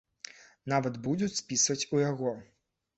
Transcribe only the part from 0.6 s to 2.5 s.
Наадварот, будуць спісваць у яго.